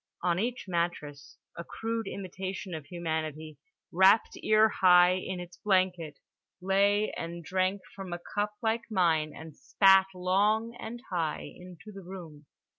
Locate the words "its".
5.39-5.57